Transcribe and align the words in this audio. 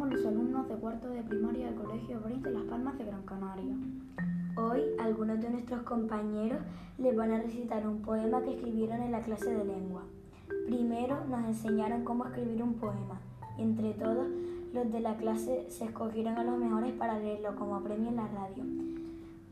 somos 0.00 0.16
los 0.16 0.26
alumnos 0.26 0.66
de 0.66 0.76
cuarto 0.76 1.10
de 1.10 1.22
primaria 1.22 1.66
del 1.66 1.74
Colegio 1.74 2.20
Brin 2.20 2.40
de 2.40 2.52
Las 2.52 2.62
Palmas 2.62 2.96
de 2.96 3.04
Gran 3.04 3.22
Canaria. 3.22 3.74
Hoy 4.56 4.80
algunos 4.98 5.42
de 5.42 5.50
nuestros 5.50 5.82
compañeros 5.82 6.58
les 6.96 7.14
van 7.14 7.32
a 7.32 7.42
recitar 7.42 7.86
un 7.86 8.00
poema 8.00 8.40
que 8.40 8.54
escribieron 8.54 9.02
en 9.02 9.12
la 9.12 9.20
clase 9.20 9.52
de 9.52 9.62
lengua. 9.62 10.04
Primero 10.64 11.22
nos 11.28 11.44
enseñaron 11.44 12.02
cómo 12.04 12.24
escribir 12.24 12.62
un 12.62 12.74
poema 12.74 13.20
y 13.58 13.62
entre 13.62 13.92
todos 13.92 14.26
los 14.72 14.90
de 14.90 15.00
la 15.00 15.16
clase 15.18 15.66
se 15.68 15.84
escogieron 15.84 16.38
a 16.38 16.44
los 16.44 16.56
mejores 16.56 16.94
para 16.94 17.18
leerlo 17.18 17.54
como 17.56 17.82
premio 17.82 18.08
en 18.08 18.16
la 18.16 18.28
radio. 18.28 18.64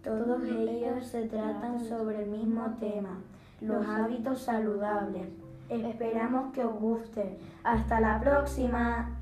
Todos 0.03 0.43
ellos 0.45 1.05
se 1.05 1.27
tratan 1.27 1.79
sobre 1.79 2.23
el 2.23 2.31
mismo 2.31 2.65
tema, 2.81 3.19
los 3.61 3.87
hábitos 3.87 4.41
saludables. 4.41 5.27
Esperamos 5.69 6.55
que 6.55 6.65
os 6.65 6.81
guste. 6.81 7.39
Hasta 7.63 8.01
la 8.01 8.19
próxima. 8.19 9.18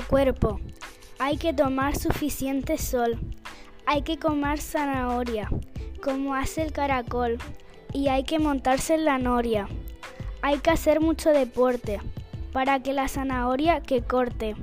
Cuerpo. 0.00 0.60
Hay 1.18 1.36
que 1.36 1.52
tomar 1.52 1.96
suficiente 1.96 2.78
sol. 2.78 3.18
Hay 3.86 4.02
que 4.02 4.18
comer 4.18 4.60
zanahoria, 4.60 5.48
como 6.02 6.34
hace 6.34 6.62
el 6.62 6.72
caracol. 6.72 7.38
Y 7.92 8.08
hay 8.08 8.24
que 8.24 8.38
montarse 8.38 8.94
en 8.94 9.04
la 9.04 9.18
noria. 9.18 9.68
Hay 10.42 10.58
que 10.58 10.70
hacer 10.70 11.00
mucho 11.00 11.30
deporte 11.30 12.00
para 12.52 12.80
que 12.80 12.92
la 12.92 13.08
zanahoria 13.08 13.80
que 13.80 14.02
corte. 14.02 14.54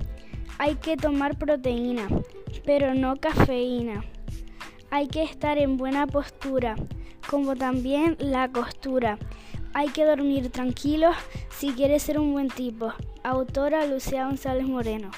Hay 0.58 0.76
que 0.76 0.98
tomar 0.98 1.38
proteína, 1.38 2.08
pero 2.66 2.94
no 2.94 3.16
cafeína. 3.16 4.04
Hay 4.90 5.08
que 5.08 5.24
estar 5.24 5.58
en 5.58 5.78
buena 5.78 6.08
postura, 6.08 6.76
como 7.30 7.56
también 7.56 8.18
la 8.20 8.50
costura. 8.50 9.18
Hay 9.74 9.90
que 9.90 10.06
dormir 10.06 10.52
tranquilos 10.52 11.16
si 11.62 11.74
quieres 11.74 12.02
ser 12.02 12.18
un 12.18 12.34
buen 12.34 12.48
tipo. 12.48 12.92
Autora 13.22 13.86
Lucía 13.86 14.26
González 14.26 14.66
Moreno. 14.68 15.12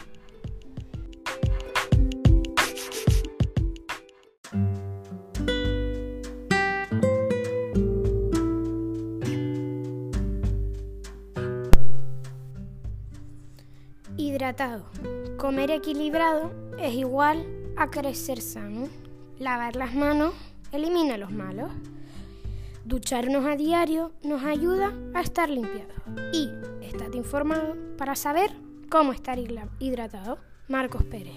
Hidratado. 14.17 14.83
Comer 15.37 15.71
equilibrado 15.71 16.51
es 16.77 16.93
igual 16.93 17.47
a 17.77 17.89
crecer 17.89 18.41
sano. 18.41 18.89
Lavar 19.39 19.77
las 19.77 19.95
manos 19.95 20.33
elimina 20.73 21.15
los 21.15 21.31
malos. 21.31 21.71
Ducharnos 22.85 23.45
a 23.45 23.55
diario 23.55 24.11
nos 24.23 24.43
ayuda 24.43 24.91
a 25.13 25.21
estar 25.21 25.49
limpiados. 25.49 25.95
Y 26.33 26.49
estate 26.81 27.17
informado 27.17 27.77
para 27.97 28.13
saber 28.15 28.51
cómo 28.89 29.13
estar 29.13 29.39
hidratado. 29.79 30.37
Marcos 30.67 31.05
Pérez. 31.05 31.33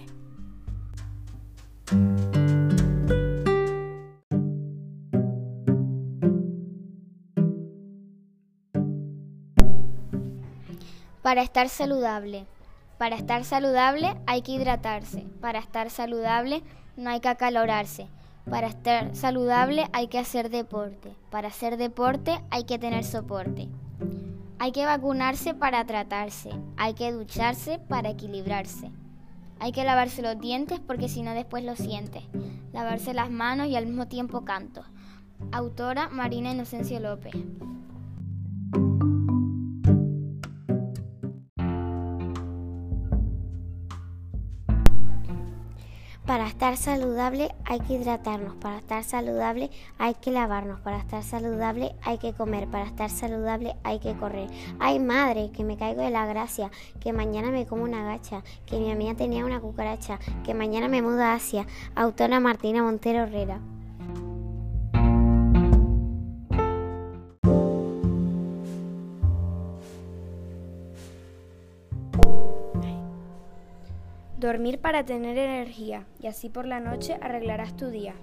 Para 11.22 11.42
estar 11.42 11.68
saludable. 11.68 12.46
Para 12.98 13.14
estar 13.14 13.44
saludable 13.44 14.16
hay 14.26 14.42
que 14.42 14.50
hidratarse. 14.50 15.26
Para 15.40 15.60
estar 15.60 15.90
saludable 15.90 16.64
no 16.96 17.10
hay 17.10 17.20
que 17.20 17.28
acalorarse. 17.28 18.08
Para 18.48 18.68
estar 18.68 19.14
saludable 19.16 19.86
hay 19.92 20.06
que 20.06 20.18
hacer 20.18 20.50
deporte. 20.50 21.16
Para 21.30 21.48
hacer 21.48 21.76
deporte 21.76 22.40
hay 22.50 22.64
que 22.64 22.78
tener 22.78 23.02
soporte. 23.02 23.68
Hay 24.58 24.70
que 24.70 24.84
vacunarse 24.84 25.52
para 25.52 25.84
tratarse. 25.84 26.50
Hay 26.76 26.94
que 26.94 27.10
ducharse 27.10 27.80
para 27.80 28.10
equilibrarse. 28.10 28.92
Hay 29.58 29.72
que 29.72 29.84
lavarse 29.84 30.22
los 30.22 30.40
dientes 30.40 30.78
porque 30.78 31.08
si 31.08 31.22
no 31.22 31.34
después 31.34 31.64
lo 31.64 31.74
sientes. 31.74 32.22
Lavarse 32.72 33.14
las 33.14 33.30
manos 33.30 33.66
y 33.66 33.74
al 33.74 33.86
mismo 33.86 34.06
tiempo 34.06 34.44
canto. 34.44 34.84
Autora 35.50 36.08
Marina 36.08 36.52
Inocencio 36.52 37.00
López. 37.00 37.34
Para 46.26 46.48
estar 46.48 46.76
saludable 46.76 47.54
hay 47.64 47.78
que 47.78 47.94
hidratarnos, 47.94 48.56
para 48.56 48.78
estar 48.78 49.04
saludable 49.04 49.70
hay 49.96 50.14
que 50.14 50.32
lavarnos, 50.32 50.80
para 50.80 50.98
estar 50.98 51.22
saludable 51.22 51.94
hay 52.02 52.18
que 52.18 52.32
comer, 52.32 52.66
para 52.66 52.84
estar 52.84 53.10
saludable 53.10 53.76
hay 53.84 54.00
que 54.00 54.16
correr. 54.16 54.48
Ay 54.80 54.98
madre, 54.98 55.52
que 55.52 55.62
me 55.62 55.76
caigo 55.76 56.02
de 56.02 56.10
la 56.10 56.26
gracia, 56.26 56.72
que 56.98 57.12
mañana 57.12 57.52
me 57.52 57.64
como 57.64 57.84
una 57.84 58.02
gacha, 58.02 58.42
que 58.66 58.80
mi 58.80 58.90
amiga 58.90 59.14
tenía 59.14 59.46
una 59.46 59.60
cucaracha, 59.60 60.18
que 60.44 60.52
mañana 60.52 60.88
me 60.88 61.00
mudo 61.00 61.22
a 61.22 61.34
Asia. 61.34 61.64
Autora 61.94 62.40
Martina 62.40 62.82
Montero 62.82 63.20
Herrera. 63.20 63.60
Dormir 74.38 74.78
para 74.78 75.04
tener 75.04 75.38
energía 75.38 76.04
y 76.20 76.26
así 76.26 76.50
por 76.50 76.66
la 76.66 76.78
noche 76.78 77.16
arreglarás 77.22 77.76
tu 77.76 77.88
día. 77.88 78.14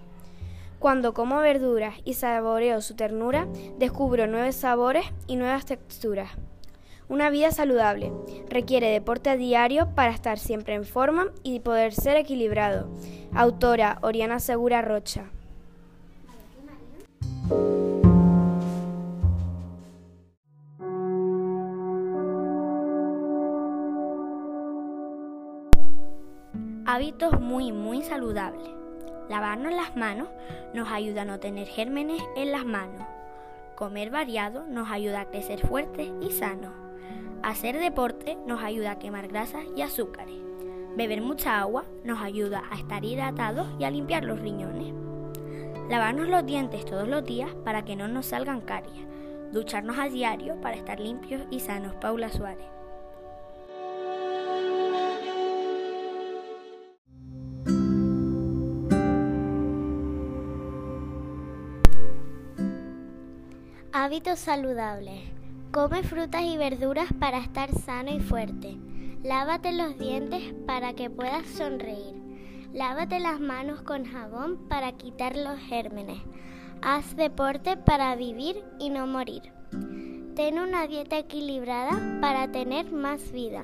Cuando 0.78 1.14
como 1.14 1.40
verduras 1.40 1.96
y 2.06 2.14
saboreo 2.14 2.82
su 2.82 2.96
ternura, 2.96 3.48
descubro 3.80 4.28
nuevos 4.28 4.56
sabores 4.56 5.06
y 5.28 5.38
nuevas 5.38 5.66
texturas. 5.66 6.30
Una 7.10 7.30
vida 7.30 7.52
saludable 7.52 8.12
requiere 8.50 8.90
deporte 8.90 9.36
diario 9.38 9.90
para 9.96 10.12
estar 10.12 10.38
siempre 10.38 10.76
en 10.76 10.86
forma 10.86 11.32
y 11.42 11.62
poder 11.62 11.94
ser 11.94 12.18
equilibrado. 12.18 12.90
Autora 13.34 13.98
Oriana 14.02 14.40
Segura 14.40 14.82
Rocha. 14.82 15.32
Muy 27.42 27.74
muy 27.74 28.02
saludables. 28.02 28.70
Lavarnos 29.28 29.74
las 29.74 29.94
manos 29.98 30.30
nos 30.74 30.90
ayuda 30.90 31.24
a 31.24 31.26
no 31.26 31.38
tener 31.38 31.68
gérmenes 31.68 32.24
en 32.38 32.54
las 32.54 32.66
manos. 32.66 33.06
Comer 33.76 34.10
variado 34.10 34.64
nos 34.64 34.90
ayuda 34.90 35.20
a 35.20 35.26
crecer 35.26 35.68
fuertes 35.68 36.10
y 36.22 36.32
sanos. 36.32 36.72
Hacer 37.42 37.78
deporte 37.78 38.38
nos 38.48 38.64
ayuda 38.64 38.92
a 38.92 39.00
quemar 39.00 39.28
grasas 39.28 39.66
y 39.76 39.82
azúcares. 39.82 40.38
Beber 40.96 41.22
mucha 41.22 41.60
agua 41.60 41.84
nos 42.06 42.22
ayuda 42.22 42.64
a 42.72 42.76
estar 42.76 43.04
hidratados 43.04 43.68
y 43.78 43.84
a 43.84 43.92
limpiar 43.92 44.24
los 44.24 44.40
riñones. 44.40 44.94
Lavarnos 45.90 46.30
los 46.30 46.46
dientes 46.46 46.86
todos 46.86 47.10
los 47.10 47.26
días 47.26 47.54
para 47.66 47.84
que 47.84 47.98
no 47.98 48.08
nos 48.08 48.28
salgan 48.28 48.62
caries. 48.62 49.06
Ducharnos 49.52 50.00
a 50.00 50.08
diario 50.08 50.56
para 50.62 50.78
estar 50.78 51.02
limpios 51.02 51.42
y 51.52 51.60
sanos. 51.60 51.96
Paula 51.96 52.30
Suárez. 52.30 52.73
Hábitos 64.04 64.40
saludables. 64.40 65.22
Come 65.72 66.04
frutas 66.04 66.42
y 66.42 66.58
verduras 66.58 67.08
para 67.22 67.38
estar 67.38 67.72
sano 67.72 68.12
y 68.12 68.20
fuerte. 68.20 68.76
Lávate 69.24 69.72
los 69.72 69.98
dientes 69.98 70.54
para 70.68 70.92
que 70.92 71.10
puedas 71.10 71.48
sonreír. 71.48 72.14
Lávate 72.74 73.22
las 73.22 73.40
manos 73.40 73.82
con 73.82 74.04
jabón 74.04 74.68
para 74.68 74.92
quitar 74.92 75.38
los 75.38 75.58
gérmenes. 75.58 76.22
Haz 76.82 77.16
deporte 77.16 77.78
para 77.78 78.14
vivir 78.18 78.62
y 78.78 78.90
no 78.90 79.08
morir. 79.08 79.54
Ten 80.36 80.60
una 80.60 80.86
dieta 80.86 81.18
equilibrada 81.18 82.20
para 82.20 82.52
tener 82.52 82.92
más 82.92 83.32
vida. 83.32 83.64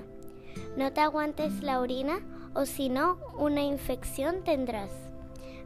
No 0.78 0.94
te 0.94 1.02
aguantes 1.02 1.62
la 1.64 1.82
orina 1.82 2.22
o 2.54 2.66
si 2.66 2.88
no, 2.88 3.18
una 3.38 3.62
infección 3.62 4.46
tendrás. 4.46 4.92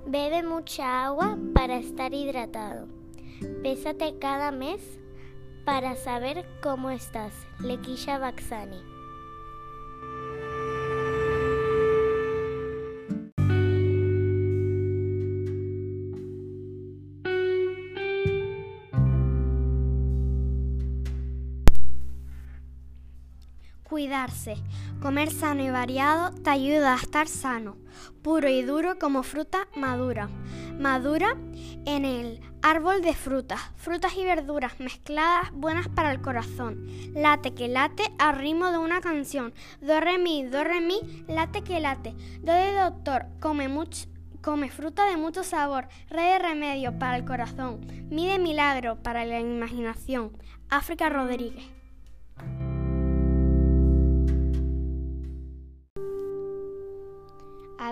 Bebe 0.07 0.41
mucha 0.41 1.05
agua 1.05 1.37
para 1.53 1.77
estar 1.77 2.11
hidratado. 2.15 3.02
Pésate 3.61 4.17
cada 4.19 4.51
mes 4.51 4.81
para 5.65 5.95
saber 5.95 6.45
cómo 6.61 6.89
estás. 6.89 7.33
Lequilla 7.59 8.17
Baxani. 8.19 8.93
Cuidarse. 23.83 24.55
Comer 25.01 25.29
sano 25.31 25.63
y 25.63 25.69
variado 25.69 26.33
te 26.41 26.49
ayuda 26.49 26.93
a 26.93 26.97
estar 26.97 27.27
sano, 27.27 27.77
puro 28.23 28.49
y 28.49 28.63
duro 28.63 28.97
como 28.97 29.21
fruta 29.21 29.67
madura. 29.75 30.29
Madura 30.79 31.37
en 31.85 32.05
el 32.05 32.39
Árbol 32.65 33.01
de 33.01 33.13
frutas, 33.13 33.59
frutas 33.75 34.15
y 34.15 34.23
verduras 34.23 34.79
mezcladas 34.79 35.51
buenas 35.51 35.89
para 35.89 36.13
el 36.13 36.21
corazón. 36.21 36.87
Late 37.13 37.53
que 37.53 37.67
late 37.67 38.03
al 38.17 38.37
ritmo 38.37 38.71
de 38.71 38.77
una 38.77 39.01
canción. 39.01 39.53
Do 39.81 39.99
re 39.99 40.17
mi, 40.17 40.43
do 40.45 40.63
re 40.63 40.79
mi, 40.79 41.25
late 41.27 41.61
que 41.61 41.81
late. 41.81 42.15
Do 42.39 42.53
de 42.53 42.71
doctor, 42.71 43.25
come 43.41 43.67
mucho. 43.67 44.07
Come 44.41 44.69
fruta 44.69 45.09
de 45.09 45.17
mucho 45.17 45.43
sabor, 45.43 45.89
re 46.09 46.21
de 46.21 46.39
remedio 46.39 46.97
para 46.97 47.17
el 47.17 47.25
corazón, 47.25 47.81
mi 48.09 48.27
de 48.27 48.39
milagro 48.39 48.95
para 49.03 49.25
la 49.25 49.41
imaginación. 49.41 50.31
África 50.69 51.09
Rodríguez. 51.09 51.82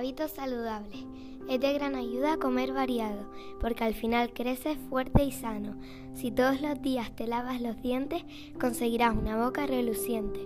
Hábitos 0.02 0.32
saludables. 0.32 1.06
Es 1.48 1.60
de 1.60 1.74
gran 1.74 1.94
ayuda 1.94 2.38
comer 2.38 2.74
variado, 2.74 3.32
porque 3.60 3.84
al 3.84 3.94
final 3.94 4.34
creces 4.34 4.76
fuerte 4.90 5.24
y 5.24 5.32
sano. 5.32 5.76
Si 6.16 6.32
todos 6.32 6.60
los 6.60 6.82
días 6.82 7.16
te 7.16 7.28
lavas 7.28 7.62
los 7.62 7.80
dientes, 7.84 8.24
conseguirás 8.60 9.16
una 9.16 9.46
boca 9.46 9.68
reluciente. 9.68 10.40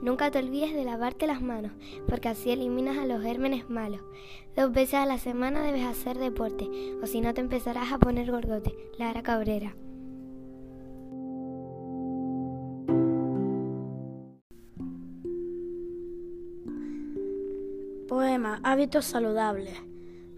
Nunca 0.00 0.30
te 0.30 0.38
olvides 0.38 0.74
de 0.74 0.84
lavarte 0.84 1.26
las 1.26 1.42
manos, 1.42 1.72
porque 2.06 2.28
así 2.28 2.52
eliminas 2.52 2.98
a 2.98 3.04
los 3.04 3.20
gérmenes 3.20 3.68
malos. 3.68 4.00
Dos 4.54 4.70
veces 4.70 4.94
a 4.94 5.06
la 5.06 5.18
semana 5.18 5.64
debes 5.64 5.86
hacer 5.86 6.16
deporte, 6.16 6.70
o 7.02 7.06
si 7.08 7.20
no 7.20 7.34
te 7.34 7.40
empezarás 7.40 7.90
a 7.90 7.98
poner 7.98 8.30
gordote. 8.30 8.76
Lara 8.96 9.24
Cabrera. 9.24 9.74
Hábitos 18.42 19.04
saludables. 19.04 19.76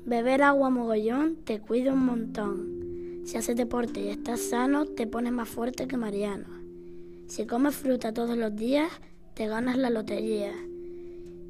Beber 0.05 0.43
agua 0.43 0.71
mogollón 0.71 1.37
te 1.45 1.61
cuida 1.61 1.93
un 1.93 2.05
montón. 2.05 3.23
Si 3.25 3.37
haces 3.37 3.57
deporte 3.57 4.01
y 4.01 4.09
estás 4.09 4.41
sano, 4.41 4.87
te 4.87 5.07
pones 5.07 5.33
más 5.33 5.49
fuerte 5.49 5.87
que 5.87 5.97
Mariano. 5.97 6.49
Si 7.29 7.47
comes 7.47 7.77
fruta 7.77 8.13
todos 8.13 8.37
los 8.37 8.57
días, 8.57 8.91
te 9.35 9.47
ganas 9.47 9.79
la 9.79 9.89
lotería. 9.89 10.53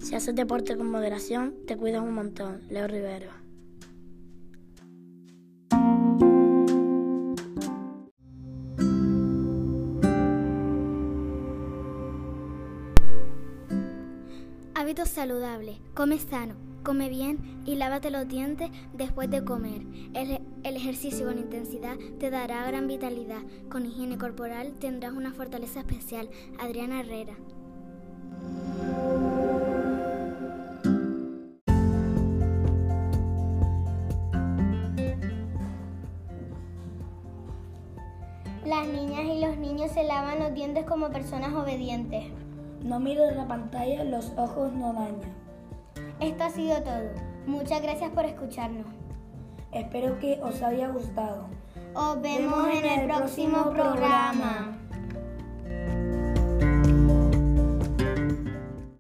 Si 0.01 0.15
haces 0.15 0.35
deporte 0.35 0.77
con 0.77 0.91
moderación, 0.91 1.55
te 1.67 1.77
cuidas 1.79 2.03
un 2.03 2.13
montón. 2.13 2.61
Leo 2.69 2.87
Rivero. 2.87 3.42
Hábitos 14.83 15.11
saludables. 15.11 15.79
Come 15.95 16.19
sano, 16.19 16.57
come 16.83 17.09
bien 17.09 17.63
y 17.65 17.77
lávate 17.77 18.11
los 18.11 18.27
dientes 18.27 18.69
después 18.93 19.31
de 19.31 19.45
comer. 19.45 19.83
El, 20.13 20.41
el, 20.65 20.77
ejercicio 20.77 21.25
con 21.25 21.39
intensidad 21.39 21.97
te 22.19 22.31
dará 22.31 22.67
gran 22.67 22.89
vitalidad. 22.89 23.43
Con 23.71 23.87
higiene 23.87 24.19
corporal 24.19 24.73
tendrás 24.81 25.13
una 25.13 25.33
fortaleza 25.33 25.79
especial. 25.79 26.29
Adriana 26.59 26.99
Herrera. 26.99 27.37
Las 38.67 38.89
niñas 38.89 39.27
y 39.27 39.41
los 39.47 39.57
niños 39.59 39.93
se 39.93 40.03
lavan 40.03 40.41
los 40.41 40.53
dientes 40.55 40.85
como 40.87 41.13
personas 41.13 41.55
obedientes. 41.55 42.33
No 42.83 42.99
mires 42.99 43.37
la 43.37 43.47
pantalla, 43.47 44.05
los 44.05 44.33
ojos 44.37 44.73
no 44.73 44.93
dañan. 44.93 45.33
Esto 46.21 46.45
ha 46.45 46.51
sido 46.51 46.83
todo. 46.83 47.11
Muchas 47.47 47.81
gracias 47.83 48.11
por 48.11 48.25
escucharnos. 48.25 48.87
Espero 49.73 50.19
que 50.19 50.41
os 50.43 50.63
haya 50.63 50.89
gustado. 50.89 51.47
Os 51.95 52.21
vemos 52.21 52.69
en 52.69 52.85
el 52.85 53.07
próximo 53.07 53.71
programa. 53.71 54.82